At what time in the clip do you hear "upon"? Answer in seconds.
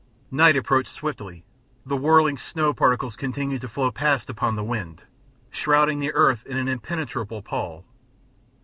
4.31-4.55